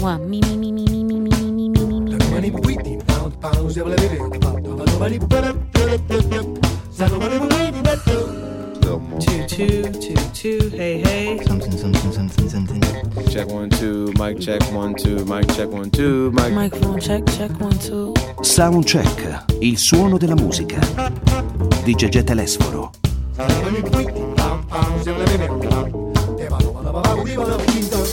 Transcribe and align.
Mua, 0.00 0.18
mi 0.18 0.40
mi 0.40 0.56
mi 0.56 0.72
mi 0.72 0.84
mi 0.84 1.04
mi 1.04 1.20
mi 1.20 1.36
mi 1.36 1.52
mi 1.52 1.68
mi 1.68 2.00
mi 2.00 2.00
mi. 2.00 2.18
Choo 9.20 9.46
choo, 9.46 9.82
choo 10.00 10.14
choo, 10.32 10.70
hey 10.70 11.00
hey. 11.00 11.38
Something, 11.44 11.72
something, 11.78 12.12
something, 12.12 12.48
something. 12.48 12.82
Check 13.28 13.48
one, 13.48 13.70
two, 13.70 14.12
mic 14.18 14.40
check 14.40 14.60
one, 14.72 14.94
two, 14.94 15.24
mic 15.26 15.46
check 15.54 15.68
one, 15.70 15.90
two, 15.90 16.30
mic. 16.32 16.52
Microphone 16.52 16.98
check, 17.00 17.24
check 17.26 17.50
one, 17.60 17.78
two. 17.78 18.12
Soundcheck, 18.40 19.44
il 19.60 19.78
suono 19.78 20.18
della 20.18 20.34
musica. 20.34 20.80
Di 21.84 21.94
Gegè 21.94 22.24
Telesforo. 22.24 22.90
Turn 27.44 28.11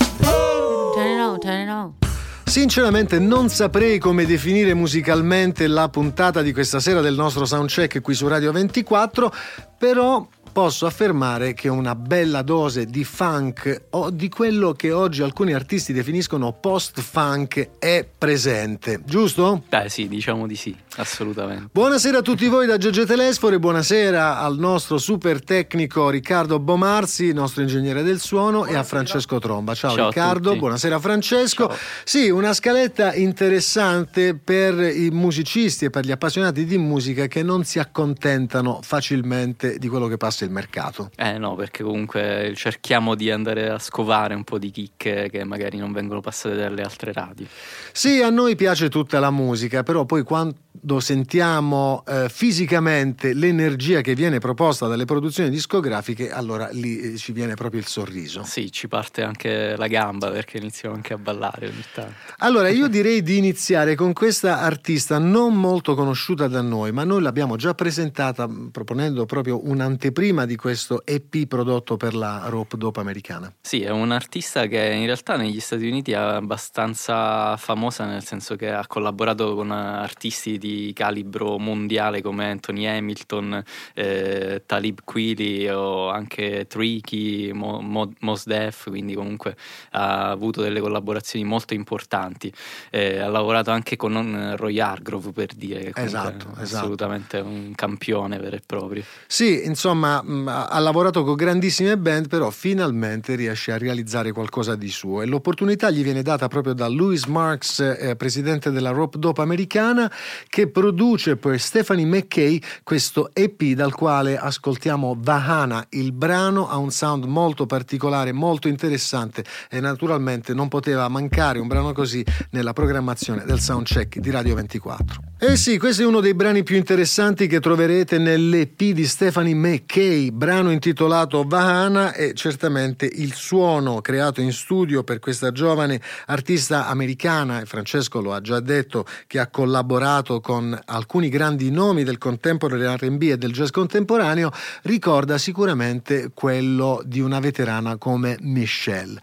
Sinceramente 2.49 3.19
non 3.19 3.47
saprei 3.49 3.99
come 3.99 4.25
definire 4.25 4.73
musicalmente 4.73 5.67
la 5.67 5.87
puntata 5.87 6.41
di 6.41 6.51
questa 6.51 6.79
sera 6.79 6.99
del 6.99 7.13
nostro 7.13 7.45
soundcheck 7.45 8.01
qui 8.01 8.15
su 8.15 8.27
Radio 8.27 8.51
24, 8.51 9.31
però 9.77 10.27
posso 10.51 10.85
affermare 10.85 11.53
che 11.53 11.69
una 11.69 11.95
bella 11.95 12.41
dose 12.41 12.85
di 12.85 13.03
funk 13.03 13.83
o 13.91 14.09
di 14.09 14.29
quello 14.29 14.73
che 14.73 14.91
oggi 14.91 15.21
alcuni 15.21 15.53
artisti 15.53 15.93
definiscono 15.93 16.53
post-funk 16.53 17.69
è 17.79 18.05
presente, 18.17 19.01
giusto? 19.05 19.63
Beh 19.69 19.89
sì, 19.89 20.07
diciamo 20.07 20.47
di 20.47 20.55
sì, 20.55 20.75
assolutamente. 20.97 21.69
Buonasera 21.71 22.19
a 22.19 22.21
tutti 22.21 22.47
voi 22.47 22.65
da 22.65 22.77
Giorgio 22.77 23.05
Telesforo 23.05 23.55
e 23.55 23.59
buonasera 23.59 24.39
al 24.39 24.57
nostro 24.57 24.97
super 24.97 25.43
tecnico 25.43 26.09
Riccardo 26.09 26.59
Bomarzi, 26.59 27.31
nostro 27.31 27.61
ingegnere 27.61 28.03
del 28.03 28.19
suono, 28.19 28.65
e 28.65 28.75
a 28.75 28.83
Francesco 28.83 29.39
Tromba. 29.39 29.75
Ciao, 29.75 29.95
Ciao 29.95 30.07
Riccardo, 30.07 30.55
buonasera 30.55 30.99
Francesco. 30.99 31.71
Sì, 32.03 32.29
una 32.29 32.53
scaletta 32.53 33.13
interessante 33.13 34.35
per 34.35 34.79
i 34.79 35.09
musicisti 35.11 35.85
e 35.85 35.89
per 35.89 36.05
gli 36.05 36.11
appassionati 36.11 36.65
di 36.65 36.77
musica 36.77 37.27
che 37.27 37.43
non 37.43 37.63
si 37.63 37.79
accontentano 37.79 38.79
facilmente 38.81 39.77
di 39.77 39.87
quello 39.87 40.07
che 40.07 40.17
passa 40.17 40.38
il 40.45 40.51
mercato. 40.51 41.11
Eh 41.15 41.37
no, 41.37 41.55
perché 41.55 41.83
comunque 41.83 42.53
cerchiamo 42.55 43.15
di 43.15 43.31
andare 43.31 43.69
a 43.69 43.79
scovare 43.79 44.33
un 44.33 44.43
po' 44.43 44.57
di 44.57 44.71
chicche 44.71 45.29
che 45.31 45.43
magari 45.43 45.77
non 45.77 45.91
vengono 45.91 46.21
passate 46.21 46.55
dalle 46.55 46.81
altre 46.81 47.13
radio. 47.13 47.45
Sì, 47.91 48.21
a 48.21 48.29
noi 48.29 48.55
piace 48.55 48.89
tutta 48.89 49.19
la 49.19 49.31
musica, 49.31 49.83
però 49.83 50.05
poi 50.05 50.23
quando 50.23 50.99
sentiamo 50.99 52.03
eh, 52.07 52.27
fisicamente 52.29 53.33
l'energia 53.33 54.01
che 54.01 54.15
viene 54.15 54.39
proposta 54.39 54.87
dalle 54.87 55.05
produzioni 55.05 55.49
discografiche, 55.49 56.31
allora 56.31 56.69
lì 56.71 56.99
eh, 56.99 57.17
ci 57.17 57.31
viene 57.31 57.55
proprio 57.55 57.79
il 57.79 57.87
sorriso. 57.87 58.43
Sì, 58.43 58.71
ci 58.71 58.87
parte 58.87 59.23
anche 59.23 59.75
la 59.75 59.87
gamba 59.87 60.29
perché 60.29 60.57
iniziamo 60.57 60.95
anche 60.95 61.13
a 61.13 61.17
ballare 61.17 61.67
ogni 61.67 61.83
tanto. 61.93 62.13
Allora, 62.37 62.69
io 62.69 62.87
direi 62.87 63.21
di 63.21 63.37
iniziare 63.37 63.95
con 63.95 64.13
questa 64.13 64.61
artista 64.61 65.17
non 65.17 65.55
molto 65.55 65.95
conosciuta 65.95 66.47
da 66.47 66.61
noi, 66.61 66.91
ma 66.91 67.03
noi 67.03 67.21
l'abbiamo 67.21 67.55
già 67.55 67.73
presentata 67.73 68.47
proponendo 68.71 69.25
proprio 69.25 69.67
un'anteprima 69.67 70.28
di 70.29 70.55
questo 70.55 71.01
EP 71.05 71.47
prodotto 71.47 71.97
per 71.97 72.13
la 72.13 72.43
Rope 72.49 72.77
Dope 72.77 72.99
americana. 72.99 73.51
Sì, 73.61 73.81
è 73.81 73.89
un'artista 73.89 74.67
che 74.67 74.77
in 74.93 75.05
realtà 75.05 75.35
negli 75.37 75.59
Stati 75.59 75.87
Uniti 75.87 76.11
è 76.11 76.15
abbastanza 76.15 77.57
famosa 77.57 78.05
nel 78.05 78.23
senso 78.23 78.55
che 78.55 78.69
ha 78.71 78.85
collaborato 78.85 79.55
con 79.55 79.71
artisti 79.71 80.59
di 80.59 80.91
calibro 80.93 81.57
mondiale 81.57 82.21
come 82.21 82.49
Anthony 82.49 82.85
Hamilton, 82.85 83.63
eh, 83.95 84.61
Talib 84.67 84.99
Kweli 85.03 85.67
o 85.69 86.09
anche 86.09 86.67
Tricky, 86.67 87.51
Mo, 87.51 87.79
Mo- 87.81 88.13
Mos 88.19 88.45
Def, 88.45 88.87
quindi 88.89 89.15
comunque 89.15 89.55
ha 89.91 90.29
avuto 90.29 90.61
delle 90.61 90.79
collaborazioni 90.79 91.43
molto 91.43 91.73
importanti. 91.73 92.53
Eh, 92.91 93.17
ha 93.17 93.29
lavorato 93.29 93.71
anche 93.71 93.95
con 93.95 94.15
eh, 94.15 94.55
Roy 94.55 94.79
Hargrove 94.79 95.31
per 95.31 95.53
dire 95.55 95.91
che 95.91 96.01
Esatto, 96.01 96.49
è 96.55 96.61
esatto. 96.61 96.81
assolutamente 96.83 97.39
un 97.39 97.73
campione 97.75 98.37
vero 98.37 98.55
e 98.57 98.61
proprio. 98.63 99.03
Sì, 99.27 99.65
insomma, 99.65 100.18
ha 100.25 100.79
ha 100.79 100.81
lavorato 100.81 101.23
con 101.23 101.35
grandissime 101.35 101.97
band, 101.97 102.29
però 102.29 102.49
finalmente 102.49 103.35
riesce 103.35 103.73
a 103.73 103.77
realizzare 103.77 104.31
qualcosa 104.31 104.75
di 104.75 104.89
suo 104.89 105.21
e 105.21 105.25
l'opportunità 105.25 105.89
gli 105.89 106.03
viene 106.03 106.21
data 106.21 106.47
proprio 106.47 106.73
da 106.73 106.87
Louis 106.87 107.25
Marks, 107.25 107.79
eh, 107.79 108.15
presidente 108.15 108.71
della 108.71 108.91
Rope 108.91 109.19
Dope 109.19 109.41
americana, 109.41 110.09
che 110.47 110.69
produce 110.69 111.35
per 111.35 111.59
Stephanie 111.59 112.05
McKay 112.05 112.61
questo 112.83 113.31
EP 113.33 113.61
dal 113.73 113.93
quale 113.93 114.37
ascoltiamo 114.37 115.17
Vahana. 115.19 115.85
Il 115.89 116.13
brano 116.13 116.69
ha 116.69 116.77
un 116.77 116.91
sound 116.91 117.25
molto 117.25 117.65
particolare, 117.65 118.31
molto 118.31 118.67
interessante 118.69 119.43
e 119.69 119.81
naturalmente 119.81 120.53
non 120.53 120.69
poteva 120.69 121.07
mancare 121.09 121.59
un 121.59 121.67
brano 121.67 121.91
così 121.91 122.23
nella 122.51 122.71
programmazione 122.71 123.43
del 123.45 123.59
soundcheck 123.59 124.17
di 124.19 124.31
Radio 124.31 124.55
24. 124.55 125.21
Eh 125.39 125.55
sì, 125.55 125.77
questo 125.77 126.03
è 126.03 126.05
uno 126.05 126.19
dei 126.19 126.33
brani 126.33 126.63
più 126.63 126.75
interessanti 126.75 127.47
che 127.47 127.59
troverete 127.59 128.17
nell'EP 128.17 128.77
di 128.91 129.05
Stephanie 129.05 129.55
McKay, 129.55 130.08
brano 130.31 130.71
intitolato 130.71 131.43
Vahana 131.43 132.13
e 132.13 132.33
certamente 132.33 133.05
il 133.05 133.33
suono 133.33 134.01
creato 134.01 134.41
in 134.41 134.51
studio 134.51 135.03
per 135.03 135.19
questa 135.19 135.51
giovane 135.51 136.01
artista 136.27 136.87
americana, 136.87 137.61
e 137.61 137.65
Francesco 137.65 138.21
lo 138.21 138.33
ha 138.33 138.41
già 138.41 138.59
detto, 138.59 139.05
che 139.27 139.39
ha 139.39 139.47
collaborato 139.47 140.39
con 140.41 140.79
alcuni 140.85 141.29
grandi 141.29 141.71
nomi 141.71 142.03
del 142.03 142.17
contemporaneo 142.17 142.97
dell'R&B 142.97 143.21
e 143.23 143.37
del 143.37 143.51
jazz 143.51 143.69
contemporaneo, 143.69 144.51
ricorda 144.83 145.37
sicuramente 145.37 146.31
quello 146.33 147.01
di 147.05 147.19
una 147.19 147.39
veterana 147.39 147.97
come 147.97 148.37
Michelle 148.41 149.19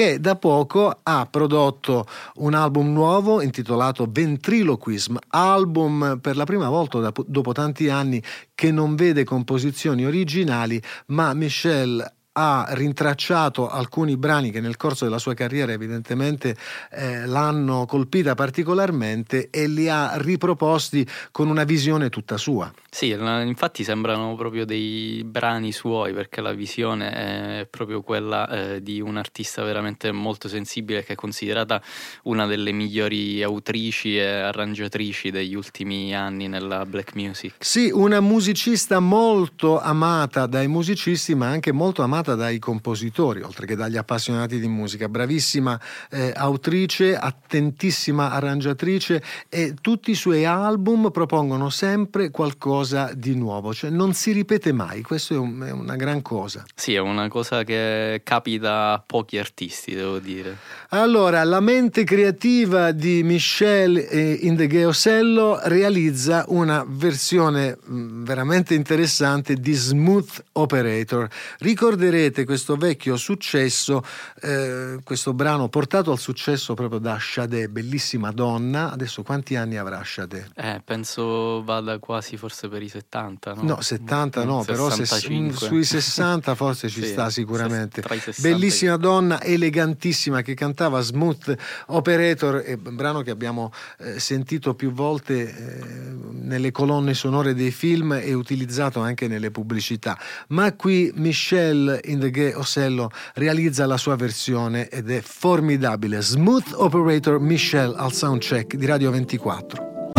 che 0.00 0.18
da 0.18 0.34
poco 0.34 0.98
ha 1.02 1.28
prodotto 1.30 2.06
un 2.36 2.54
album 2.54 2.90
nuovo 2.90 3.42
intitolato 3.42 4.08
Ventriloquism, 4.10 5.16
album 5.28 6.20
per 6.22 6.36
la 6.36 6.44
prima 6.44 6.70
volta 6.70 7.12
dopo 7.26 7.52
tanti 7.52 7.90
anni 7.90 8.22
che 8.54 8.72
non 8.72 8.94
vede 8.94 9.24
composizioni 9.24 10.06
originali, 10.06 10.80
ma 11.08 11.34
Michelle 11.34 12.14
ha 12.32 12.66
rintracciato 12.70 13.68
alcuni 13.68 14.16
brani 14.16 14.50
che 14.50 14.60
nel 14.60 14.76
corso 14.76 15.04
della 15.04 15.18
sua 15.18 15.34
carriera 15.34 15.72
evidentemente 15.72 16.56
eh, 16.92 17.26
l'hanno 17.26 17.86
colpita 17.86 18.34
particolarmente 18.34 19.48
e 19.50 19.66
li 19.66 19.88
ha 19.88 20.12
riproposti 20.16 21.06
con 21.32 21.48
una 21.48 21.64
visione 21.64 22.08
tutta 22.08 22.36
sua. 22.36 22.72
Sì, 22.88 23.08
infatti 23.08 23.82
sembrano 23.82 24.36
proprio 24.36 24.64
dei 24.64 25.22
brani 25.24 25.72
suoi 25.72 26.12
perché 26.12 26.40
la 26.40 26.52
visione 26.52 27.12
è 27.60 27.66
proprio 27.68 28.02
quella 28.02 28.48
eh, 28.48 28.82
di 28.82 29.00
un'artista 29.00 29.64
veramente 29.64 30.12
molto 30.12 30.48
sensibile 30.48 31.02
che 31.02 31.14
è 31.14 31.16
considerata 31.16 31.82
una 32.24 32.46
delle 32.46 32.72
migliori 32.72 33.42
autrici 33.42 34.16
e 34.18 34.26
arrangiatrici 34.26 35.30
degli 35.30 35.54
ultimi 35.54 36.14
anni 36.14 36.46
nella 36.46 36.86
black 36.86 37.14
music. 37.14 37.54
Sì, 37.58 37.90
una 37.92 38.20
musicista 38.20 39.00
molto 39.00 39.80
amata 39.80 40.46
dai 40.46 40.68
musicisti, 40.68 41.34
ma 41.34 41.48
anche 41.48 41.72
molto 41.72 42.02
amata 42.02 42.19
dai 42.20 42.58
compositori, 42.58 43.42
oltre 43.42 43.66
che 43.66 43.74
dagli 43.74 43.96
appassionati 43.96 44.60
di 44.60 44.68
musica. 44.68 45.08
Bravissima 45.08 45.80
eh, 46.10 46.32
autrice, 46.34 47.16
attentissima 47.16 48.30
arrangiatrice 48.30 49.22
e 49.48 49.74
tutti 49.80 50.10
i 50.10 50.14
suoi 50.14 50.44
album 50.44 51.10
propongono 51.10 51.70
sempre 51.70 52.30
qualcosa 52.30 53.12
di 53.14 53.34
nuovo, 53.34 53.72
cioè 53.72 53.90
non 53.90 54.12
si 54.12 54.32
ripete 54.32 54.72
mai, 54.72 55.02
questo 55.02 55.34
è, 55.34 55.38
un- 55.38 55.62
è 55.66 55.70
una 55.70 55.96
gran 55.96 56.20
cosa. 56.22 56.64
Sì, 56.74 56.94
è 56.94 56.98
una 56.98 57.28
cosa 57.28 57.64
che 57.64 58.20
capita 58.24 58.92
a 58.92 59.02
pochi 59.04 59.38
artisti, 59.38 59.94
devo 59.94 60.18
dire. 60.18 60.58
Allora, 60.90 61.42
la 61.44 61.60
mente 61.60 62.04
creativa 62.04 62.92
di 62.92 63.22
Michel 63.22 63.96
eh, 63.96 64.32
Indegheosello 64.42 65.60
realizza 65.64 66.44
una 66.48 66.84
versione 66.86 67.78
mh, 67.82 68.24
veramente 68.24 68.74
interessante 68.74 69.54
di 69.54 69.72
Smooth 69.72 70.44
Operator. 70.52 71.28
Ricorderete 71.58 72.08
questo 72.44 72.76
vecchio 72.76 73.16
successo, 73.16 74.02
eh, 74.42 74.98
questo 75.04 75.32
brano 75.32 75.68
portato 75.68 76.10
al 76.10 76.18
successo 76.18 76.74
proprio 76.74 76.98
da 76.98 77.18
Sade, 77.20 77.68
bellissima 77.68 78.32
donna. 78.32 78.90
Adesso 78.92 79.22
quanti 79.22 79.54
anni 79.56 79.76
avrà 79.76 80.02
Sade? 80.04 80.50
Eh, 80.56 80.82
penso 80.84 81.62
vada 81.62 81.98
quasi 81.98 82.36
forse 82.36 82.68
per 82.68 82.82
i 82.82 82.88
70, 82.88 83.54
no? 83.54 83.62
No, 83.62 83.80
70 83.80 84.44
no, 84.44 84.64
però 84.64 84.90
se- 84.90 85.04
65. 85.06 85.66
sui 85.66 85.84
60 85.84 86.54
forse 86.54 86.88
ci 86.88 87.02
Sì, 87.04 87.12
sta 87.12 87.30
sicuramente. 87.30 88.02
tra 88.02 88.14
i 88.14 88.18
60 88.18 88.48
i- 88.48 88.50
Bellissima 88.52 88.96
donna, 88.96 89.40
elegantissima, 89.42 90.42
che 90.42 90.54
cantava 90.54 91.00
Smooth 91.00 91.54
Operator, 91.86 92.64
un 92.84 92.96
brano 92.96 93.22
che 93.22 93.30
abbiamo 93.30 93.72
eh, 93.98 94.18
sentito 94.18 94.74
più 94.74 94.90
volte 94.92 95.34
eh, 95.48 95.84
nelle 96.32 96.70
colonne 96.72 97.14
sonore 97.14 97.54
dei 97.54 97.70
film 97.70 98.12
e 98.12 98.32
utilizzato 98.34 99.00
anche 99.00 99.28
nelle 99.28 99.50
pubblicità. 99.50 100.18
Ma 100.48 100.72
qui 100.74 101.12
Michelle 101.14 101.99
Indeghe 102.04 102.54
Osello 102.54 103.10
realizza 103.34 103.86
la 103.86 103.96
sua 103.96 104.16
versione 104.16 104.88
ed 104.88 105.10
è 105.10 105.20
formidabile. 105.20 106.20
Smooth 106.20 106.72
Operator 106.74 107.38
Michelle 107.40 107.94
al 107.96 108.12
soundcheck 108.12 108.74
di 108.74 108.86
Radio 108.86 109.10
24. 109.10 110.12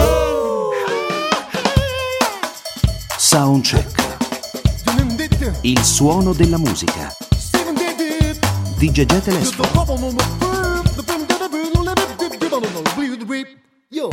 Soundcheck. 3.18 4.00
Il 5.62 5.84
suono 5.84 6.34
della 6.34 6.58
musica. 6.58 7.14
Di 8.78 8.92
Gegè 8.92 9.22
Telesforo. 9.22 9.70
Yo. 13.90 14.10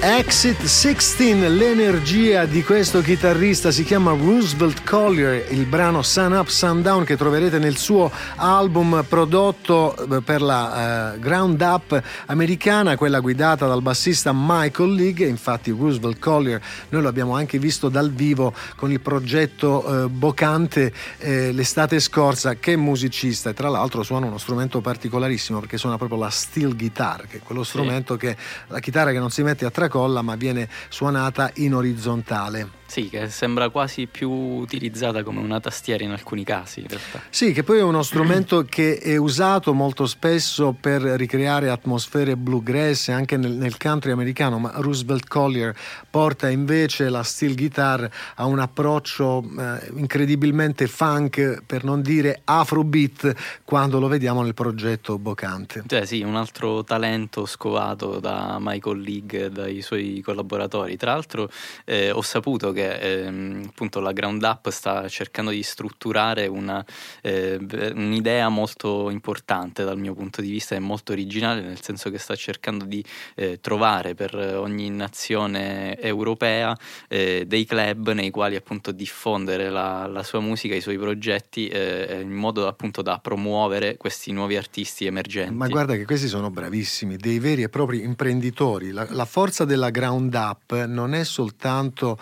Exit 0.00 0.62
16, 0.62 1.48
l'energia 1.56 2.44
di 2.44 2.62
questo 2.62 3.00
chitarrista 3.00 3.72
si 3.72 3.82
chiama 3.82 4.12
Roosevelt 4.12 4.84
Collier, 4.84 5.44
il 5.50 5.64
brano 5.64 6.02
Sun 6.02 6.34
Up, 6.34 6.46
Sun 6.46 6.82
Down 6.82 7.02
che 7.02 7.16
troverete 7.16 7.58
nel 7.58 7.76
suo 7.76 8.08
album 8.36 9.04
prodotto 9.08 9.96
eh, 9.96 10.22
per 10.22 10.40
la 10.40 11.14
uh, 11.14 11.18
Ground 11.18 11.60
Up 11.60 12.00
americana, 12.26 12.96
quella 12.96 13.18
guidata 13.18 13.66
dal 13.66 13.82
bassista 13.82 14.30
Michael 14.32 14.94
League, 14.94 15.26
infatti 15.26 15.72
Roosevelt 15.72 16.20
Collier 16.20 16.62
noi 16.90 17.02
lo 17.02 17.08
abbiamo 17.08 17.34
anche 17.34 17.58
visto 17.58 17.88
dal 17.88 18.12
vivo 18.12 18.54
con 18.76 18.92
il 18.92 19.00
progetto 19.00 19.84
uh, 19.84 20.08
Bocante 20.08 20.92
eh, 21.18 21.50
l'estate 21.50 21.98
scorsa, 21.98 22.54
che 22.54 22.76
musicista! 22.76 23.50
E 23.50 23.54
tra 23.54 23.68
l'altro 23.68 24.04
suona 24.04 24.26
uno 24.26 24.38
strumento 24.38 24.80
particolarissimo 24.80 25.58
perché 25.58 25.76
suona 25.76 25.96
proprio 25.96 26.20
la 26.20 26.30
steel 26.30 26.76
guitar, 26.76 27.26
che 27.26 27.38
è 27.38 27.40
quello 27.42 27.64
strumento 27.64 28.12
sì. 28.12 28.20
che 28.20 28.36
la 28.68 28.78
chitarra 28.78 29.10
che 29.10 29.18
non 29.18 29.30
si 29.30 29.42
mette 29.42 29.64
a 29.64 29.70
tre 29.72 29.87
colla 29.88 30.22
ma 30.22 30.36
viene 30.36 30.68
suonata 30.88 31.50
in 31.54 31.74
orizzontale. 31.74 32.78
Sì, 32.88 33.10
che 33.10 33.28
sembra 33.28 33.68
quasi 33.68 34.06
più 34.06 34.30
utilizzata 34.30 35.22
come 35.22 35.40
una 35.40 35.60
tastiera 35.60 36.04
in 36.04 36.10
alcuni 36.10 36.42
casi, 36.42 36.80
in 36.80 36.88
realtà. 36.88 37.20
Sì, 37.28 37.52
che 37.52 37.62
poi 37.62 37.80
è 37.80 37.82
uno 37.82 38.02
strumento 38.02 38.64
che 38.66 38.96
è 38.96 39.18
usato 39.18 39.74
molto 39.74 40.06
spesso 40.06 40.74
per 40.78 41.02
ricreare 41.02 41.68
atmosfere 41.68 42.34
bluegrass 42.34 43.08
anche 43.08 43.36
nel, 43.36 43.52
nel 43.52 43.76
country 43.76 44.10
americano, 44.10 44.58
ma 44.58 44.72
Roosevelt 44.76 45.28
Collier 45.28 45.76
porta 46.08 46.48
invece 46.48 47.10
la 47.10 47.22
steel 47.22 47.54
guitar 47.54 48.10
a 48.36 48.46
un 48.46 48.58
approccio 48.58 49.44
eh, 49.44 49.90
incredibilmente 49.96 50.86
funk, 50.86 51.62
per 51.66 51.84
non 51.84 52.00
dire 52.00 52.40
afrobeat, 52.42 53.34
quando 53.64 54.00
lo 54.00 54.08
vediamo 54.08 54.42
nel 54.42 54.54
progetto 54.54 55.18
Bocante. 55.18 55.84
Cioè 55.86 56.06
sì, 56.06 56.22
un 56.22 56.36
altro 56.36 56.82
talento 56.84 57.44
scovato 57.44 58.18
da 58.18 58.56
Michael 58.58 59.00
League 59.02 59.44
e 59.44 59.50
dai 59.78 59.82
suoi 59.82 60.20
collaboratori. 60.24 60.96
Tra 60.96 61.12
l'altro 61.12 61.50
eh, 61.84 62.10
ho 62.10 62.22
saputo 62.22 62.72
che 62.72 62.78
che 62.78 63.24
ehm, 63.24 63.64
appunto 63.66 63.98
la 63.98 64.12
Ground 64.12 64.42
Up 64.42 64.68
sta 64.70 65.08
cercando 65.08 65.50
di 65.50 65.62
strutturare 65.64 66.46
una, 66.46 66.84
eh, 67.22 67.58
un'idea 67.94 68.48
molto 68.48 69.10
importante 69.10 69.82
dal 69.82 69.98
mio 69.98 70.14
punto 70.14 70.40
di 70.40 70.50
vista 70.50 70.76
e 70.76 70.78
molto 70.78 71.12
originale, 71.12 71.60
nel 71.60 71.82
senso 71.82 72.10
che 72.10 72.18
sta 72.18 72.36
cercando 72.36 72.84
di 72.84 73.04
eh, 73.34 73.58
trovare 73.60 74.14
per 74.14 74.34
ogni 74.36 74.90
nazione 74.90 75.98
europea 75.98 76.76
eh, 77.08 77.44
dei 77.46 77.64
club 77.64 78.12
nei 78.12 78.30
quali 78.30 78.54
appunto 78.54 78.92
diffondere 78.92 79.70
la, 79.70 80.06
la 80.06 80.22
sua 80.22 80.40
musica, 80.40 80.74
i 80.74 80.80
suoi 80.80 80.98
progetti 80.98 81.68
eh, 81.68 82.20
in 82.22 82.32
modo 82.32 82.66
appunto 82.68 83.02
da 83.02 83.18
promuovere 83.18 83.96
questi 83.96 84.30
nuovi 84.30 84.56
artisti 84.56 85.06
emergenti. 85.06 85.54
Ma 85.54 85.66
guarda 85.66 85.96
che 85.96 86.04
questi 86.04 86.28
sono 86.28 86.50
bravissimi, 86.50 87.16
dei 87.16 87.38
veri 87.40 87.62
e 87.62 87.68
propri 87.68 88.02
imprenditori. 88.02 88.92
La, 88.92 89.06
la 89.10 89.24
forza 89.24 89.64
della 89.68 89.90
Ground 89.90 90.34
Up 90.34 90.84
non 90.86 91.14
è 91.14 91.22
soltanto 91.22 92.18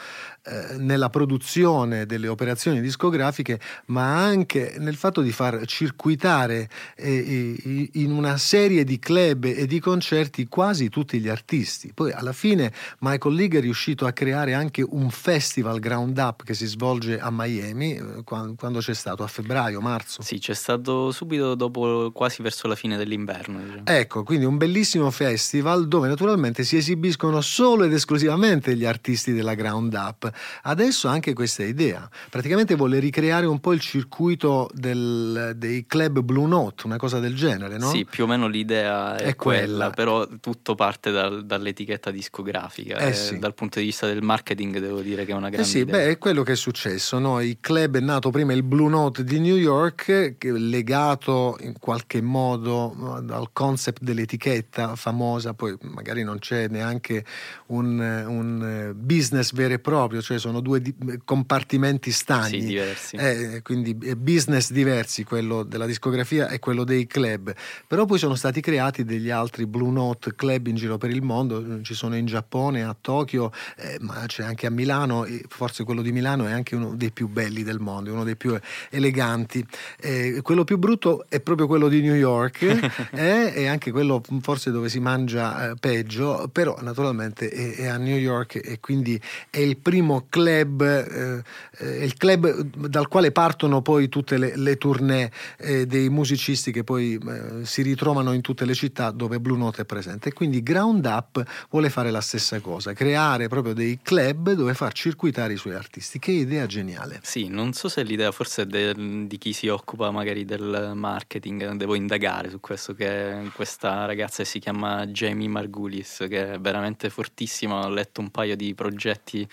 nella 0.78 1.10
produzione 1.10 2.06
delle 2.06 2.28
operazioni 2.28 2.80
discografiche, 2.80 3.58
ma 3.86 4.24
anche 4.24 4.76
nel 4.78 4.94
fatto 4.94 5.20
di 5.20 5.32
far 5.32 5.64
circuitare 5.66 6.68
eh, 6.96 7.90
in 7.94 8.12
una 8.12 8.36
serie 8.36 8.84
di 8.84 8.98
club 8.98 9.44
e 9.44 9.66
di 9.66 9.80
concerti 9.80 10.46
quasi 10.46 10.88
tutti 10.88 11.18
gli 11.18 11.28
artisti. 11.28 11.92
Poi 11.92 12.12
alla 12.12 12.32
fine 12.32 12.72
Michael 13.00 13.34
League 13.34 13.58
è 13.58 13.60
riuscito 13.60 14.06
a 14.06 14.12
creare 14.12 14.54
anche 14.54 14.84
un 14.86 15.10
festival 15.10 15.80
Ground 15.80 16.16
Up 16.18 16.44
che 16.44 16.54
si 16.54 16.66
svolge 16.66 17.18
a 17.18 17.30
Miami 17.30 17.96
eh, 17.96 18.22
quando 18.24 18.78
c'è 18.78 18.94
stato 18.94 19.22
a 19.22 19.26
febbraio, 19.26 19.80
marzo. 19.80 20.22
Sì, 20.22 20.38
c'è 20.38 20.54
stato 20.54 21.10
subito 21.10 21.54
dopo, 21.54 22.10
quasi 22.12 22.42
verso 22.42 22.68
la 22.68 22.74
fine 22.74 22.96
dell'inverno. 22.96 23.58
Diciamo. 23.60 23.82
Ecco, 23.84 24.22
quindi 24.22 24.44
un 24.44 24.56
bellissimo 24.56 25.10
festival 25.10 25.88
dove 25.88 26.08
naturalmente 26.08 26.64
si 26.64 26.76
esibiscono 26.76 27.40
solo 27.40 27.84
ed 27.84 27.92
esclusivamente 27.92 28.76
gli 28.76 28.84
artisti 28.84 29.32
della 29.32 29.54
Ground 29.54 29.92
Up. 29.94 30.34
Adesso 30.62 31.08
anche 31.08 31.32
questa 31.32 31.64
idea, 31.64 32.08
praticamente 32.30 32.74
vuole 32.74 32.98
ricreare 32.98 33.46
un 33.46 33.60
po' 33.60 33.72
il 33.72 33.80
circuito 33.80 34.68
del, 34.72 35.52
dei 35.56 35.86
club 35.86 36.20
Blue 36.20 36.46
Note, 36.46 36.86
una 36.86 36.96
cosa 36.96 37.18
del 37.20 37.34
genere, 37.34 37.78
no? 37.78 37.90
Sì, 37.90 38.04
più 38.04 38.24
o 38.24 38.26
meno 38.26 38.46
l'idea 38.46 39.16
è, 39.16 39.24
è 39.24 39.34
quella, 39.36 39.60
quella, 39.60 39.90
però 39.90 40.26
tutto 40.40 40.74
parte 40.74 41.10
dal, 41.10 41.44
dall'etichetta 41.44 42.10
discografica. 42.10 42.98
Eh 42.98 43.12
sì. 43.12 43.38
Dal 43.38 43.54
punto 43.54 43.78
di 43.78 43.86
vista 43.86 44.06
del 44.06 44.22
marketing 44.22 44.78
devo 44.78 45.00
dire 45.00 45.24
che 45.24 45.32
è 45.32 45.34
una 45.34 45.48
grande 45.48 45.68
eh 45.68 45.70
sì, 45.70 45.78
idea. 45.78 45.96
Beh, 45.96 46.08
è 46.10 46.18
quello 46.18 46.42
che 46.42 46.52
è 46.52 46.56
successo, 46.56 47.18
no? 47.18 47.40
Il 47.40 47.58
club 47.60 47.96
è 47.96 48.00
nato 48.00 48.30
prima 48.30 48.52
il 48.52 48.62
Blue 48.62 48.88
Note 48.88 49.24
di 49.24 49.38
New 49.40 49.56
York, 49.56 50.36
legato 50.40 51.56
in 51.60 51.78
qualche 51.78 52.20
modo 52.20 53.24
al 53.28 53.48
concept 53.52 54.02
dell'etichetta 54.02 54.96
famosa, 54.96 55.54
poi 55.54 55.76
magari 55.82 56.22
non 56.22 56.38
c'è 56.38 56.68
neanche 56.68 57.24
un, 57.66 57.98
un 57.98 58.92
business 58.96 59.52
vero 59.52 59.74
e 59.74 59.78
proprio, 59.78 60.20
cioè 60.26 60.40
sono 60.40 60.58
due 60.58 60.80
di- 60.80 60.92
compartimenti 61.24 62.10
stagni, 62.10 62.60
sì, 62.60 62.66
diversi. 62.66 63.16
Eh, 63.16 63.62
quindi 63.62 63.94
business 63.94 64.72
diversi, 64.72 65.22
quello 65.22 65.62
della 65.62 65.86
discografia 65.86 66.48
e 66.48 66.58
quello 66.58 66.82
dei 66.82 67.06
club. 67.06 67.54
Però 67.86 68.06
poi 68.06 68.18
sono 68.18 68.34
stati 68.34 68.60
creati 68.60 69.04
degli 69.04 69.30
altri 69.30 69.66
Blue 69.66 69.92
Note 69.92 70.34
club 70.34 70.66
in 70.66 70.74
giro 70.74 70.98
per 70.98 71.10
il 71.10 71.22
mondo, 71.22 71.80
ci 71.82 71.94
sono 71.94 72.16
in 72.16 72.26
Giappone, 72.26 72.82
a 72.82 72.96
Tokyo, 73.00 73.52
eh, 73.76 73.98
ma 74.00 74.24
c'è 74.26 74.42
anche 74.42 74.66
a 74.66 74.70
Milano, 74.70 75.24
forse 75.46 75.84
quello 75.84 76.02
di 76.02 76.10
Milano 76.10 76.46
è 76.46 76.52
anche 76.52 76.74
uno 76.74 76.96
dei 76.96 77.12
più 77.12 77.28
belli 77.28 77.62
del 77.62 77.78
mondo, 77.78 78.12
uno 78.12 78.24
dei 78.24 78.36
più 78.36 78.58
eleganti. 78.90 79.64
Eh, 80.00 80.40
quello 80.42 80.64
più 80.64 80.76
brutto 80.76 81.26
è 81.28 81.38
proprio 81.38 81.68
quello 81.68 81.86
di 81.86 82.00
New 82.00 82.16
York 82.16 82.62
eh, 83.14 83.52
e 83.54 83.66
anche 83.68 83.92
quello 83.92 84.20
forse 84.40 84.72
dove 84.72 84.88
si 84.88 84.98
mangia 84.98 85.70
eh, 85.70 85.74
peggio, 85.78 86.48
però 86.50 86.76
naturalmente 86.80 87.48
è, 87.48 87.76
è 87.76 87.86
a 87.86 87.96
New 87.96 88.18
York 88.18 88.60
e 88.60 88.80
quindi 88.80 89.20
è 89.50 89.60
il 89.60 89.76
primo 89.76 90.14
club, 90.28 90.82
eh, 90.82 91.42
eh, 91.78 92.04
il 92.04 92.14
club 92.16 92.62
dal 92.88 93.08
quale 93.08 93.32
partono 93.32 93.82
poi 93.82 94.08
tutte 94.08 94.38
le, 94.38 94.56
le 94.56 94.76
tournée 94.76 95.30
eh, 95.58 95.86
dei 95.86 96.08
musicisti 96.08 96.72
che 96.72 96.84
poi 96.84 97.14
eh, 97.14 97.64
si 97.64 97.82
ritrovano 97.82 98.32
in 98.32 98.40
tutte 98.40 98.64
le 98.64 98.74
città 98.74 99.10
dove 99.10 99.40
Blue 99.40 99.58
Note 99.58 99.82
è 99.82 99.84
presente. 99.84 100.32
Quindi 100.32 100.62
Ground 100.62 101.04
Up 101.04 101.42
vuole 101.70 101.90
fare 101.90 102.10
la 102.10 102.20
stessa 102.20 102.60
cosa, 102.60 102.92
creare 102.92 103.48
proprio 103.48 103.74
dei 103.74 103.98
club 104.02 104.52
dove 104.52 104.74
far 104.74 104.92
circuitare 104.92 105.52
i 105.52 105.56
suoi 105.56 105.74
artisti. 105.74 106.18
Che 106.18 106.30
idea 106.30 106.66
geniale! 106.66 107.20
Sì, 107.22 107.48
non 107.48 107.72
so 107.72 107.88
se 107.88 108.02
l'idea 108.02 108.32
forse 108.32 108.62
è 108.62 108.66
del, 108.66 109.26
di 109.26 109.38
chi 109.38 109.52
si 109.52 109.68
occupa 109.68 110.10
magari 110.10 110.44
del 110.44 110.92
marketing, 110.94 111.72
devo 111.74 111.94
indagare 111.94 112.50
su 112.50 112.60
questo, 112.60 112.94
che 112.94 113.50
questa 113.54 114.04
ragazza 114.04 114.44
si 114.44 114.58
chiama 114.58 115.06
Jamie 115.06 115.48
Margulis, 115.48 116.26
che 116.28 116.52
è 116.52 116.58
veramente 116.58 117.10
fortissima, 117.10 117.84
ho 117.84 117.88
letto 117.88 118.20
un 118.20 118.30
paio 118.30 118.56
di 118.56 118.74
progetti 118.74 119.46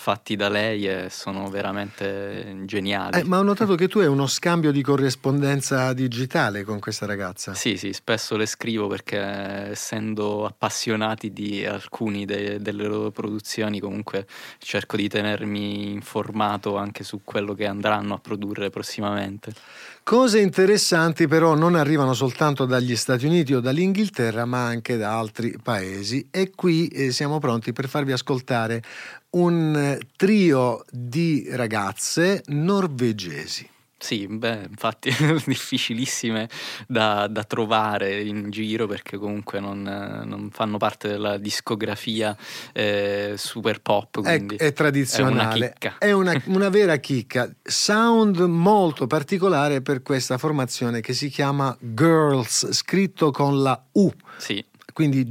fatti 0.00 0.34
da 0.34 0.48
lei 0.48 0.88
e 0.88 1.10
sono 1.10 1.50
veramente 1.50 2.62
geniali. 2.64 3.18
Eh, 3.20 3.24
ma 3.24 3.38
ho 3.38 3.42
notato 3.42 3.74
che 3.74 3.86
tu 3.86 3.98
hai 3.98 4.06
uno 4.06 4.26
scambio 4.26 4.72
di 4.72 4.80
corrispondenza 4.80 5.92
digitale 5.92 6.64
con 6.64 6.78
questa 6.78 7.04
ragazza. 7.04 7.52
Sì, 7.52 7.76
sì, 7.76 7.92
spesso 7.92 8.38
le 8.38 8.46
scrivo 8.46 8.86
perché 8.86 9.18
essendo 9.18 10.46
appassionati 10.46 11.34
di 11.34 11.66
alcuni 11.66 12.24
de- 12.24 12.62
delle 12.62 12.84
loro 12.84 13.10
produzioni 13.10 13.78
comunque 13.78 14.26
cerco 14.58 14.96
di 14.96 15.06
tenermi 15.06 15.92
informato 15.92 16.78
anche 16.78 17.04
su 17.04 17.20
quello 17.22 17.52
che 17.52 17.66
andranno 17.66 18.14
a 18.14 18.18
produrre 18.18 18.70
prossimamente. 18.70 19.52
Cose 20.10 20.40
interessanti 20.40 21.28
però 21.28 21.54
non 21.54 21.76
arrivano 21.76 22.14
soltanto 22.14 22.64
dagli 22.64 22.96
Stati 22.96 23.26
Uniti 23.26 23.54
o 23.54 23.60
dall'Inghilterra, 23.60 24.44
ma 24.44 24.64
anche 24.64 24.96
da 24.96 25.16
altri 25.16 25.56
paesi 25.62 26.26
e 26.32 26.50
qui 26.52 26.88
eh, 26.88 27.12
siamo 27.12 27.38
pronti 27.38 27.72
per 27.72 27.88
farvi 27.88 28.10
ascoltare 28.10 28.82
un 29.36 29.96
trio 30.16 30.84
di 30.90 31.46
ragazze 31.52 32.42
norvegesi. 32.46 33.68
Sì, 34.02 34.26
beh, 34.26 34.68
infatti 34.70 35.10
difficilissime 35.44 36.48
da, 36.88 37.26
da, 37.26 37.44
trovare 37.44 38.22
in 38.22 38.48
giro 38.48 38.86
perché 38.86 39.18
comunque 39.18 39.60
non, 39.60 39.82
non 39.82 40.48
fanno 40.50 40.78
parte 40.78 41.06
della 41.06 41.36
discografia 41.36 42.34
eh, 42.72 43.34
super 43.36 43.82
pop. 43.82 44.22
È, 44.22 44.42
è, 44.56 44.72
tradizionale, 44.72 45.74
è, 45.78 46.12
una, 46.12 46.32
è 46.32 46.32
una, 46.32 46.42
una, 46.56 46.68
vera 46.70 46.96
chicca. 46.96 47.54
Sound 47.62 48.38
molto 48.38 49.06
particolare 49.06 49.82
per 49.82 50.00
questa 50.00 50.38
formazione 50.38 51.02
che 51.02 51.12
si 51.12 51.28
chiama 51.28 51.76
Girls, 51.78 52.72
scritto 52.72 53.30
con 53.30 53.60
la 53.60 53.84
U. 53.92 54.10
Sì 54.38 54.64
quindi 54.92 55.24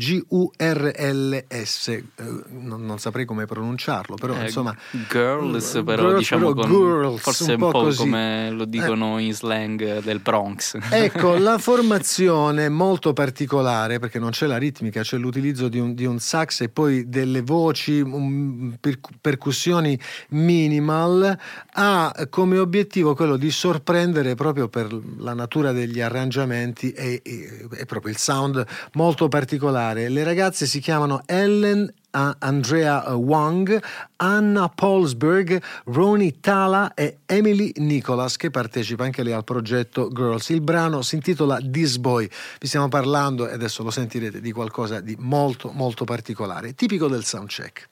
G-U-R-L-S, 0.89 1.88
eh, 1.89 2.04
non, 2.50 2.86
non 2.86 3.00
saprei 3.00 3.25
come 3.25 3.46
pronunciarlo, 3.46 4.16
però 4.16 4.36
Eh, 4.36 4.44
insomma... 4.46 4.75
girls, 5.10 5.82
però 5.86 6.04
Girls, 6.04 6.18
diciamo 6.18 6.54
però 6.54 6.68
girls, 6.68 7.22
forse 7.22 7.51
un 7.54 7.60
po' 7.60 7.72
po' 7.72 7.94
come 7.96 8.50
lo 8.51 8.66
dicono 8.66 9.18
in 9.20 9.34
slang 9.34 10.00
del 10.01 10.20
Bronx. 10.20 10.78
Ecco, 10.89 11.38
la 11.39 11.58
formazione 11.58 12.70
molto 12.70 13.13
particolare 13.13 14.00
perché 14.00 14.20
non 14.20 14.30
c'è 14.32 14.46
la 14.48 14.58
ritmica, 14.58 15.01
c'è 15.01 15.18
l'utilizzo 15.18 15.68
di 15.68 15.80
un, 15.80 15.94
di 15.94 16.06
un 16.06 16.20
sax 16.20 16.62
e 16.62 16.70
poi 16.70 17.10
delle 17.10 17.42
voci, 17.42 18.00
un- 18.01 18.75
per- 18.80 19.00
percussioni 19.22 20.00
minimal, 20.30 21.38
ha 21.74 22.28
come 22.30 22.58
obiettivo 22.58 23.16
quello 23.16 23.38
di 23.38 23.51
sorprendere 23.51 24.36
proprio 24.36 24.68
per 24.68 24.88
la 25.18 25.34
natura 25.34 25.72
degli 25.72 26.00
arrangiamenti 26.01 26.92
e, 26.92 27.22
e- 27.24 27.68
e 27.72 27.86
proprio 27.86 28.12
il 28.12 28.18
sound 28.18 28.66
molto 28.94 29.28
particolare. 29.28 29.48
Le 29.58 30.24
ragazze 30.24 30.68
si 30.68 30.79
chiamano 30.79 31.24
Ellen 31.25 31.91
Andrea 32.12 33.15
Wang, 33.15 33.82
Anna 34.18 34.70
Paulsberg, 34.70 35.60
Roni 35.86 36.39
Tala 36.39 36.94
e 36.94 37.20
Emily 37.25 37.72
Nicholas 37.77 38.36
che 38.36 38.51
partecipa 38.51 39.06
anche 39.06 39.24
lei 39.24 39.34
al 39.34 39.44
progetto 39.44 40.10
Girls. 40.12 40.50
Il 40.50 40.62
brano 40.62 41.01
si 41.01 41.15
intitola 41.15 41.58
This 41.60 41.98
Boy. 41.98 42.29
Vi 42.60 42.68
stiamo 42.68 42.89
parlando, 42.89 43.48
e 43.48 43.53
adesso 43.53 43.82
lo 43.82 43.89
sentirete, 43.91 44.39
di 44.39 44.51
qualcosa 44.51 45.00
di 45.00 45.15
molto 45.18 45.72
molto 45.74 46.03
particolare, 46.06 46.75
tipico 46.75 47.08
del 47.08 47.24
soundcheck. 47.24 47.89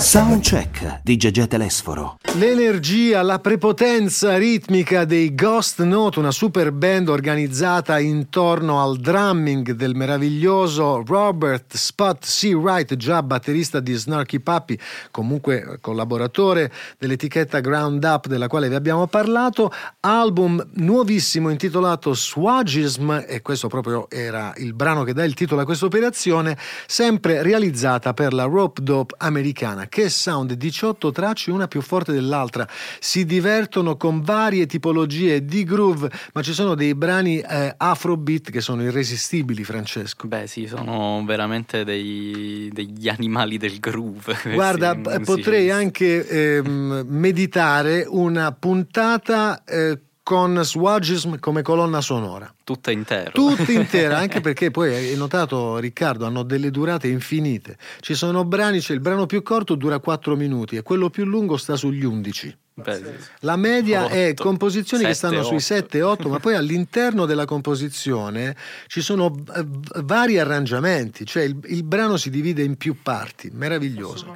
Soundcheck 0.00 1.00
di 1.02 1.18
Gegè 1.18 1.46
Telesforo. 1.46 2.16
L'energia, 2.36 3.20
la 3.20 3.38
prepotenza 3.38 4.38
ritmica 4.38 5.04
dei 5.04 5.34
Ghost 5.34 5.82
Note, 5.82 6.20
una 6.20 6.30
super 6.30 6.72
band 6.72 7.10
organizzata 7.10 7.98
intorno 7.98 8.82
al 8.82 8.96
drumming 8.96 9.72
del 9.72 9.94
meraviglioso 9.94 11.02
Robert 11.04 11.76
Spot 11.76 12.18
C. 12.24 12.52
Wright, 12.54 12.96
già 12.96 13.22
batterista 13.22 13.80
di 13.80 13.92
Snarky 13.92 14.38
Puppy, 14.38 14.78
comunque 15.10 15.76
collaboratore 15.82 16.72
dell'etichetta 16.96 17.60
Ground 17.60 18.02
Up 18.02 18.26
della 18.26 18.46
quale 18.46 18.70
vi 18.70 18.76
abbiamo 18.76 19.06
parlato, 19.06 19.70
album 20.00 20.66
nuovissimo 20.76 21.50
intitolato 21.50 22.14
Swagism 22.14 23.24
e 23.26 23.42
questo 23.42 23.68
proprio 23.68 24.08
era 24.08 24.54
il 24.56 24.72
brano 24.72 25.04
che 25.04 25.12
dà 25.12 25.24
il 25.24 25.34
titolo 25.34 25.60
a 25.60 25.64
questa 25.64 25.84
operazione, 25.84 26.56
sempre 26.86 27.42
realizzata 27.42 28.14
per 28.14 28.32
la 28.32 28.44
Rope 28.44 28.82
Dope 28.82 29.14
americana. 29.18 29.88
Che 29.90 30.08
sound, 30.08 30.52
18 30.52 31.10
tracce, 31.10 31.50
una 31.50 31.66
più 31.66 31.80
forte 31.80 32.12
dell'altra. 32.12 32.64
Si 33.00 33.24
divertono 33.26 33.96
con 33.96 34.20
varie 34.20 34.66
tipologie 34.66 35.44
di 35.44 35.64
groove, 35.64 36.08
ma 36.32 36.42
ci 36.42 36.52
sono 36.52 36.76
dei 36.76 36.94
brani 36.94 37.40
eh, 37.40 37.74
afrobeat 37.76 38.52
che 38.52 38.60
sono 38.60 38.84
irresistibili, 38.84 39.64
Francesco. 39.64 40.28
Beh, 40.28 40.46
sì, 40.46 40.68
sono 40.68 41.24
veramente 41.26 41.82
dei- 41.82 42.70
degli 42.72 43.08
animali 43.08 43.58
del 43.58 43.80
groove. 43.80 44.36
Guarda, 44.54 44.96
potrei 45.24 45.70
anche 45.72 46.24
ehm, 46.24 47.06
meditare 47.08 48.06
una 48.08 48.52
puntata 48.52 49.64
eh, 49.64 49.98
con 50.30 50.62
Swagism 50.62 51.40
come 51.40 51.60
colonna 51.62 52.00
sonora. 52.00 52.54
Tutta 52.62 52.92
intera. 52.92 53.32
Tutta 53.32 53.72
intera, 53.72 54.18
anche 54.22 54.40
perché 54.40 54.70
poi 54.70 54.94
hai 54.94 55.16
notato 55.16 55.78
Riccardo, 55.78 56.24
hanno 56.24 56.44
delle 56.44 56.70
durate 56.70 57.08
infinite. 57.08 57.76
Ci 57.98 58.14
sono 58.14 58.44
brani, 58.44 58.78
c'è 58.78 58.92
il 58.92 59.00
brano 59.00 59.26
più 59.26 59.42
corto 59.42 59.74
dura 59.74 59.98
4 59.98 60.36
minuti 60.36 60.76
e 60.76 60.82
quello 60.82 61.10
più 61.10 61.24
lungo 61.24 61.56
sta 61.56 61.74
sugli 61.74 62.04
11. 62.04 62.56
Beh. 62.80 63.18
La 63.40 63.56
media 63.56 64.08
è 64.08 64.30
Otto. 64.30 64.42
composizioni 64.42 65.04
che 65.04 65.14
Sette, 65.14 65.42
stanno 65.42 65.60
sui 65.60 65.76
otto. 65.78 65.96
7-8, 65.98 66.28
ma 66.28 66.38
poi 66.38 66.54
all'interno 66.54 67.26
della 67.26 67.44
composizione 67.44 68.56
ci 68.86 69.00
sono 69.00 69.34
eh, 69.54 69.64
vari 70.02 70.38
arrangiamenti, 70.38 71.24
cioè 71.26 71.42
il, 71.42 71.56
il 71.64 71.82
brano 71.84 72.16
si 72.16 72.30
divide 72.30 72.62
in 72.62 72.76
più 72.76 72.96
parti, 73.02 73.50
meraviglioso. 73.52 74.34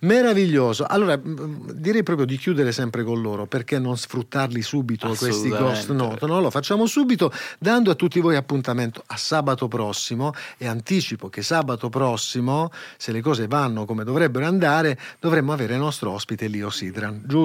Meraviglioso. 0.00 0.84
Allora, 0.86 1.16
mh, 1.16 1.72
direi 1.72 2.04
proprio 2.04 2.24
di 2.24 2.36
chiudere 2.36 2.70
sempre 2.70 3.02
con 3.02 3.20
loro, 3.20 3.46
perché 3.46 3.80
non 3.80 3.96
sfruttarli 3.96 4.62
subito 4.62 5.08
questi 5.14 5.48
Ghost. 5.48 5.90
Note? 5.90 6.24
No, 6.26 6.40
lo 6.40 6.50
facciamo 6.50 6.86
subito 6.86 7.32
dando 7.58 7.90
a 7.90 7.94
tutti 7.94 8.20
voi 8.20 8.36
appuntamento 8.36 9.02
a 9.06 9.16
sabato 9.16 9.66
prossimo 9.66 10.32
e 10.56 10.68
anticipo 10.68 11.28
che 11.28 11.42
sabato 11.42 11.88
prossimo, 11.88 12.70
se 12.96 13.10
le 13.10 13.20
cose 13.20 13.48
vanno 13.48 13.86
come 13.86 14.04
dovrebbero 14.04 14.46
andare, 14.46 14.96
dovremmo 15.18 15.52
avere 15.52 15.74
il 15.74 15.80
nostro 15.80 16.12
ospite 16.12 16.46
Lio 16.46 16.70
Sidran, 16.70 17.22
giusto? 17.26 17.37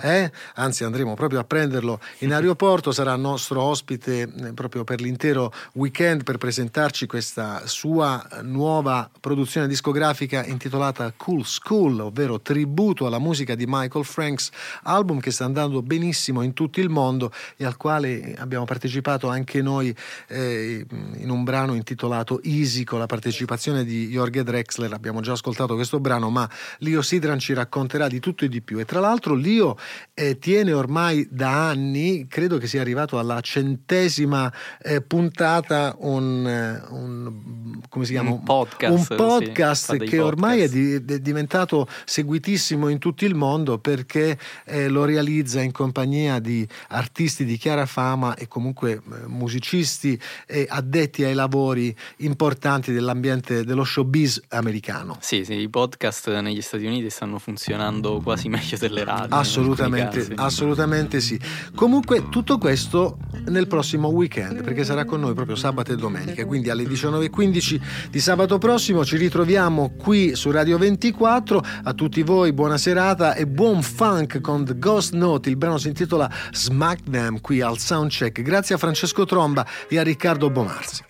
Eh? 0.00 0.30
Anzi, 0.56 0.84
andremo 0.84 1.14
proprio 1.14 1.40
a 1.40 1.44
prenderlo 1.44 2.00
in 2.18 2.32
aeroporto, 2.32 2.92
sarà 2.92 3.16
nostro 3.16 3.62
ospite 3.62 4.22
eh, 4.22 4.52
proprio 4.52 4.84
per 4.84 5.00
l'intero 5.00 5.52
weekend 5.74 6.22
per 6.24 6.38
presentarci 6.38 7.06
questa 7.06 7.66
sua 7.66 8.26
nuova 8.42 9.08
produzione 9.20 9.66
discografica 9.66 10.44
intitolata 10.44 11.12
Cool 11.16 11.44
School, 11.44 12.00
ovvero 12.00 12.40
tributo 12.40 13.06
alla 13.06 13.18
musica 13.18 13.54
di 13.54 13.64
Michael 13.66 14.04
Franks, 14.04 14.50
album 14.82 15.20
che 15.20 15.30
sta 15.30 15.44
andando 15.44 15.82
benissimo 15.82 16.42
in 16.42 16.52
tutto 16.52 16.80
il 16.80 16.88
mondo 16.88 17.32
e 17.56 17.64
al 17.64 17.76
quale 17.76 18.34
abbiamo 18.38 18.64
partecipato 18.64 19.28
anche 19.28 19.62
noi 19.62 19.94
eh, 20.28 20.84
in 21.16 21.30
un 21.30 21.44
brano 21.44 21.74
intitolato 21.74 22.40
Easy 22.42 22.84
con 22.84 22.98
la 22.98 23.06
partecipazione 23.06 23.84
di 23.84 24.08
Jorge 24.08 24.42
Drexler. 24.42 24.92
Abbiamo 24.92 25.20
già 25.20 25.32
ascoltato 25.32 25.74
questo 25.74 26.00
brano, 26.00 26.30
ma 26.30 26.48
Lio 26.78 27.02
Sidran 27.02 27.38
ci 27.38 27.52
racconterà 27.52 28.08
di 28.08 28.20
tutto 28.20 28.44
e 28.44 28.48
di 28.48 28.60
più. 28.60 28.78
E 28.78 28.84
tra 28.84 29.00
l'altro 29.00 29.13
Lio 29.34 29.76
eh, 30.14 30.38
tiene 30.38 30.72
ormai 30.72 31.26
da 31.30 31.68
anni, 31.68 32.26
credo 32.28 32.58
che 32.58 32.66
sia 32.66 32.80
arrivato 32.80 33.18
alla 33.18 33.40
centesima 33.40 34.52
eh, 34.82 35.00
puntata, 35.00 35.96
un, 36.00 36.46
eh, 36.46 36.82
un- 36.90 37.80
come 37.88 38.04
si 38.04 38.12
chiama? 38.12 38.30
Un 38.30 38.42
podcast, 38.42 38.92
Un 38.92 39.04
sì, 39.04 39.14
podcast 39.14 39.96
dei 39.96 40.08
che 40.08 40.20
ormai 40.20 40.60
è, 40.60 40.68
di- 40.68 40.94
è 40.94 41.18
diventato 41.18 41.86
seguitissimo 42.04 42.88
in 42.88 42.98
tutto 42.98 43.24
il 43.24 43.34
mondo 43.34 43.78
perché 43.78 44.38
eh, 44.66 44.88
lo 44.88 45.04
realizza 45.04 45.60
in 45.60 45.72
compagnia 45.72 46.38
di 46.38 46.66
artisti 46.88 47.44
di 47.44 47.56
chiara 47.56 47.86
fama 47.86 48.34
e 48.34 48.48
comunque 48.48 48.92
eh, 48.92 49.00
musicisti 49.26 50.18
e 50.46 50.66
addetti 50.68 51.24
ai 51.24 51.34
lavori 51.34 51.94
importanti 52.18 52.92
dell'ambiente 52.92 53.64
dello 53.64 53.84
showbiz 53.84 54.40
americano. 54.48 55.16
Sì, 55.20 55.44
sì, 55.44 55.54
i 55.54 55.68
podcast 55.68 56.30
negli 56.40 56.60
Stati 56.60 56.86
Uniti 56.86 57.10
stanno 57.10 57.38
funzionando 57.38 58.20
quasi 58.20 58.48
meglio 58.48 58.76
delle 58.94 59.04
radio. 59.04 59.36
Assolutamente, 59.36 60.32
assolutamente 60.36 61.20
sì. 61.20 61.38
Comunque 61.74 62.28
tutto 62.28 62.56
questo 62.58 63.18
nel 63.46 63.66
prossimo 63.66 64.08
weekend, 64.08 64.62
perché 64.62 64.84
sarà 64.84 65.04
con 65.04 65.20
noi 65.20 65.34
proprio 65.34 65.56
sabato 65.56 65.92
e 65.92 65.96
domenica, 65.96 66.46
quindi 66.46 66.70
alle 66.70 66.84
19.15 66.84 67.80
di 68.10 68.20
sabato 68.20 68.58
prossimo 68.58 69.04
ci 69.04 69.16
ritroviamo 69.16 69.94
qui 69.98 70.34
su 70.34 70.50
Radio 70.50 70.78
24. 70.78 71.62
A 71.82 71.92
tutti 71.92 72.22
voi 72.22 72.52
buona 72.52 72.78
serata 72.78 73.34
e 73.34 73.46
buon 73.46 73.82
funk 73.82 74.40
con 74.40 74.64
The 74.64 74.78
Ghost 74.78 75.12
Note, 75.14 75.50
il 75.50 75.56
brano 75.56 75.78
si 75.78 75.88
intitola 75.88 76.30
Smack 76.52 77.02
Them 77.10 77.40
qui 77.40 77.60
al 77.60 77.78
Soundcheck. 77.78 78.40
Grazie 78.42 78.76
a 78.76 78.78
Francesco 78.78 79.24
Tromba 79.24 79.66
e 79.88 79.98
a 79.98 80.02
Riccardo 80.02 80.50
Bomarzi. 80.50 81.04